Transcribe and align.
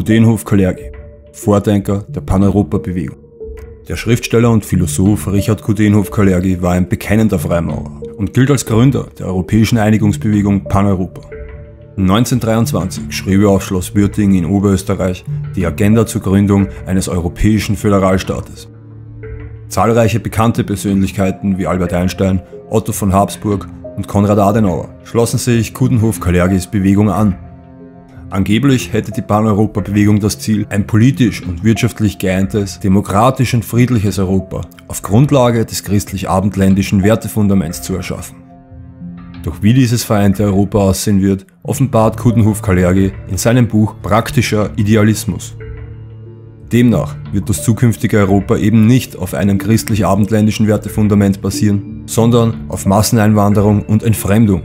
Kudenhof 0.00 0.46
Kalergi, 0.46 0.92
Vordenker 1.34 2.06
der 2.08 2.22
Paneuropa-Bewegung. 2.22 3.18
Der 3.86 3.96
Schriftsteller 3.96 4.50
und 4.50 4.64
Philosoph 4.64 5.30
Richard 5.30 5.60
Kudenhof 5.60 6.10
Kalergi 6.10 6.62
war 6.62 6.72
ein 6.72 6.88
bekennender 6.88 7.38
Freimaurer 7.38 8.00
und 8.16 8.32
gilt 8.32 8.50
als 8.50 8.64
Gründer 8.64 9.08
der 9.18 9.26
europäischen 9.26 9.76
Einigungsbewegung 9.76 10.64
Paneuropa. 10.64 11.20
1923 11.98 13.12
schrieb 13.14 13.42
er 13.42 13.50
auf 13.50 13.62
Schloss 13.62 13.94
Würting 13.94 14.32
in 14.32 14.46
Oberösterreich 14.46 15.22
die 15.54 15.66
Agenda 15.66 16.06
zur 16.06 16.22
Gründung 16.22 16.68
eines 16.86 17.06
europäischen 17.06 17.76
Föderalstaates. 17.76 18.70
Zahlreiche 19.68 20.18
bekannte 20.18 20.64
Persönlichkeiten 20.64 21.58
wie 21.58 21.66
Albert 21.66 21.92
Einstein, 21.92 22.40
Otto 22.70 22.92
von 22.92 23.12
Habsburg 23.12 23.68
und 23.98 24.08
Konrad 24.08 24.38
Adenauer 24.38 24.88
schlossen 25.04 25.36
sich 25.36 25.74
Kudenhof-Kalergis 25.74 26.68
Bewegung 26.68 27.10
an. 27.10 27.36
Angeblich 28.30 28.92
hätte 28.92 29.10
die 29.10 29.22
Pan-Europa-Bewegung 29.22 30.20
das 30.20 30.38
Ziel, 30.38 30.64
ein 30.70 30.86
politisch 30.86 31.42
und 31.42 31.64
wirtschaftlich 31.64 32.16
geeintes, 32.18 32.78
demokratisch 32.78 33.54
und 33.54 33.64
friedliches 33.64 34.20
Europa 34.20 34.60
auf 34.86 35.02
Grundlage 35.02 35.66
des 35.66 35.82
christlich-abendländischen 35.82 37.02
Wertefundaments 37.02 37.82
zu 37.82 37.96
erschaffen. 37.96 38.36
Doch 39.42 39.62
wie 39.62 39.74
dieses 39.74 40.04
vereinte 40.04 40.44
Europa 40.44 40.78
aussehen 40.78 41.20
wird, 41.20 41.44
offenbart 41.64 42.18
Kudenhof-Kalergi 42.18 43.10
in 43.28 43.36
seinem 43.36 43.66
Buch 43.66 43.96
Praktischer 44.00 44.70
Idealismus. 44.76 45.56
Demnach 46.72 47.16
wird 47.32 47.48
das 47.48 47.64
zukünftige 47.64 48.18
Europa 48.18 48.56
eben 48.58 48.86
nicht 48.86 49.16
auf 49.16 49.34
einem 49.34 49.58
christlich-abendländischen 49.58 50.68
Wertefundament 50.68 51.42
basieren, 51.42 52.04
sondern 52.06 52.66
auf 52.68 52.86
Masseneinwanderung 52.86 53.82
und 53.82 54.04
Entfremdung. 54.04 54.62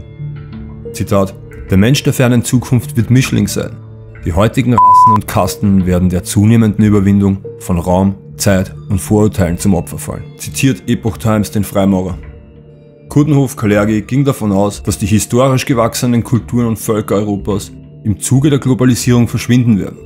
Zitat 0.92 1.34
Der 1.70 1.76
Mensch 1.76 2.04
der 2.04 2.12
fernen 2.12 2.44
Zukunft 2.44 2.96
wird 2.96 3.10
Mischling 3.10 3.48
sein. 3.48 3.76
Die 4.24 4.32
heutigen 4.32 4.74
Rassen 4.74 5.14
und 5.14 5.26
Kasten 5.26 5.84
werden 5.84 6.08
der 6.08 6.22
zunehmenden 6.22 6.84
Überwindung 6.84 7.38
von 7.58 7.80
Raum, 7.80 8.14
Zeit 8.36 8.72
und 8.88 9.00
Vorurteilen 9.00 9.58
zum 9.58 9.74
Opfer 9.74 9.98
fallen. 9.98 10.22
Zitiert 10.38 10.88
Epoch 10.88 11.16
Times 11.16 11.50
den 11.50 11.64
Freimaurer. 11.64 12.18
Kudenhof 13.08 13.56
Kalergi 13.56 14.02
ging 14.02 14.24
davon 14.24 14.52
aus, 14.52 14.80
dass 14.80 14.98
die 14.98 15.06
historisch 15.06 15.66
gewachsenen 15.66 16.22
Kulturen 16.22 16.66
und 16.66 16.78
Völker 16.78 17.16
Europas 17.16 17.72
im 18.04 18.20
Zuge 18.20 18.48
der 18.48 18.60
Globalisierung 18.60 19.26
verschwinden 19.26 19.80
werden. 19.80 19.98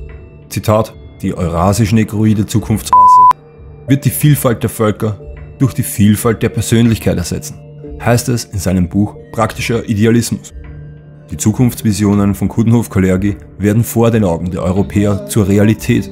Zitat, 0.49 0.95
die 1.21 1.35
eurasisch-negroide 1.35 2.47
Zukunftsrasse 2.47 3.21
wird 3.87 4.03
die 4.05 4.09
Vielfalt 4.09 4.63
der 4.63 4.71
Völker 4.71 5.19
durch 5.59 5.75
die 5.75 5.83
Vielfalt 5.83 6.41
der 6.41 6.49
Persönlichkeit 6.49 7.17
ersetzen, 7.17 7.59
heißt 8.03 8.29
es 8.29 8.45
in 8.45 8.57
seinem 8.57 8.89
Buch 8.89 9.15
Praktischer 9.31 9.87
Idealismus. 9.87 10.53
Die 11.31 11.37
Zukunftsvisionen 11.37 12.35
von 12.35 12.49
Kudenhof 12.49 12.89
Kalergi 12.89 13.37
werden 13.57 13.83
vor 13.83 14.11
den 14.11 14.23
Augen 14.23 14.51
der 14.51 14.63
Europäer 14.63 15.25
zur 15.27 15.47
Realität. 15.47 16.11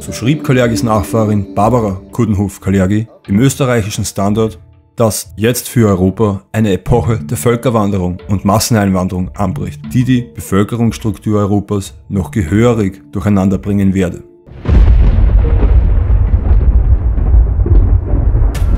So 0.00 0.12
schrieb 0.12 0.44
Kalergis 0.44 0.82
Nachfahrin 0.82 1.54
Barbara 1.54 2.00
Kudenhof 2.12 2.60
Kalergi 2.60 3.06
im 3.26 3.38
österreichischen 3.38 4.04
Standard 4.04 4.58
dass 4.96 5.32
jetzt 5.36 5.68
für 5.68 5.88
Europa 5.88 6.42
eine 6.52 6.72
Epoche 6.72 7.18
der 7.18 7.36
Völkerwanderung 7.36 8.18
und 8.28 8.44
Masseneinwanderung 8.44 9.30
anbricht, 9.34 9.80
die 9.92 10.04
die 10.04 10.22
Bevölkerungsstruktur 10.34 11.40
Europas 11.40 11.94
noch 12.08 12.30
gehörig 12.30 13.02
durcheinander 13.12 13.58
bringen 13.58 13.94
werde. 13.94 14.22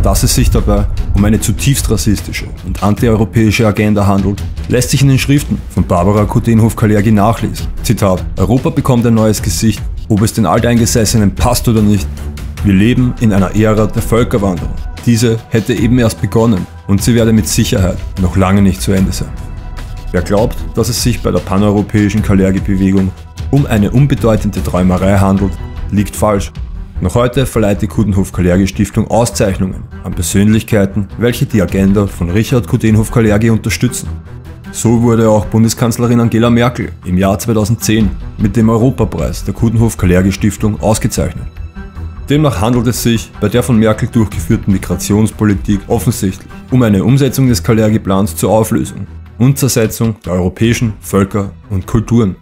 Dass 0.05 0.23
es 0.23 0.35
sich 0.35 0.51
dabei 0.51 0.85
um 1.15 1.25
eine 1.25 1.41
zutiefst 1.41 1.91
rassistische 1.91 2.45
und 2.67 2.83
antieuropäische 2.83 3.67
Agenda 3.67 4.07
handelt, 4.07 4.43
lässt 4.69 4.91
sich 4.91 5.01
in 5.01 5.09
den 5.09 5.19
Schriften 5.19 5.59
von 5.71 5.87
Barbara 5.87 6.27
Kutenhof-Kalergi 6.27 7.11
nachlesen. 7.11 7.69
Zitat: 7.83 8.23
Europa 8.37 8.69
bekommt 8.69 9.07
ein 9.07 9.15
neues 9.15 9.41
Gesicht, 9.41 9.83
ob 10.11 10.21
es 10.21 10.35
den 10.35 10.45
Alteingesessenen 10.45 11.35
passt 11.35 11.67
oder 11.69 11.81
nicht. 11.81 12.07
Wir 12.65 12.75
leben 12.75 13.15
in 13.21 13.33
einer 13.33 13.57
Ära 13.57 13.87
der 13.87 14.03
Völkerwanderung. 14.03 14.75
Diese 15.07 15.39
hätte 15.49 15.73
eben 15.73 15.99
erst 15.99 16.21
begonnen 16.21 16.67
und 16.87 17.03
sie 17.03 17.15
werde 17.15 17.33
mit 17.33 17.49
Sicherheit 17.49 17.97
noch 18.21 18.37
lange 18.37 18.61
nicht 18.61 18.83
zu 18.83 18.93
Ende 18.93 19.13
sein. 19.13 19.33
Wer 20.13 20.21
glaubt, 20.21 20.57
dass 20.75 20.91
es 20.91 21.03
sich 21.03 21.23
bei 21.23 21.31
der 21.31 21.41
paneuropäischen 21.41 22.23
Kalergi-Bewegung 22.23 23.11
um 23.51 23.65
eine 23.65 23.91
unbedeutende 23.91 24.63
Träumerei 24.63 25.17
handelt, 25.17 25.53
liegt 25.91 26.15
falsch. 26.15 26.53
Noch 27.01 27.17
heute 27.17 27.45
verleiht 27.45 27.83
die 27.83 27.89
Kudenhof-Kalergi-Stiftung 27.89 29.09
Auszeichnungen 29.09 29.83
an 30.05 30.15
Persönlichkeiten, 30.15 31.09
welche 31.19 31.45
die 31.45 31.61
Agenda 31.61 32.07
von 32.07 32.31
Richard 32.31 32.69
Kudenhof-Kalergi 32.69 33.51
unterstützen. 33.51 34.09
So 34.71 35.03
wurde 35.03 35.29
auch 35.29 35.45
Bundeskanzlerin 35.47 36.21
Angela 36.21 36.51
Merkel 36.51 36.93
im 37.05 37.19
Jahr 37.19 37.39
2010 37.39 38.11
mit 38.39 38.57
dem 38.57 38.69
Europapreis 38.69 39.45
der 39.45 39.55
Kudenhof-Kalergi-Stiftung 39.55 40.81
ausgezeichnet. 40.81 41.47
Demnach 42.31 42.61
handelt 42.61 42.87
es 42.87 43.03
sich 43.03 43.31
bei 43.41 43.49
der 43.49 43.63
von 43.63 43.79
Merkel 43.79 44.09
durchgeführten 44.09 44.73
Migrationspolitik 44.73 45.81
offensichtlich 45.89 46.51
um 46.71 46.83
eine 46.83 47.05
Umsetzung 47.05 47.49
des 47.49 47.63
Kalergi-Plans 47.63 48.37
zur 48.37 48.51
Auflösung 48.51 49.07
und 49.39 49.59
Zersetzung 49.59 50.17
der 50.25 50.33
europäischen 50.33 50.95
Völker 51.01 51.53
und 51.71 51.87
Kulturen. 51.87 52.37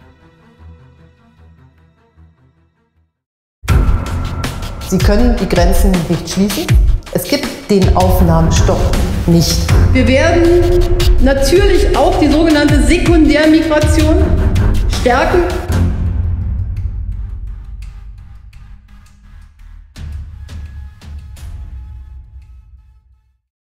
Sie 4.92 4.98
können 4.98 5.34
die 5.41 5.48
Grenzen 5.48 5.91
nicht 6.10 6.28
schließen. 6.28 6.66
Es 7.12 7.25
gibt 7.25 7.47
den 7.70 7.97
Aufnahmestopp 7.97 8.78
nicht. 9.26 9.56
Wir 9.94 10.06
werden 10.06 10.80
natürlich 11.22 11.97
auch 11.97 12.20
die 12.20 12.28
sogenannte 12.28 12.82
Sekundärmigration 12.82 14.22
stärken 15.00 15.44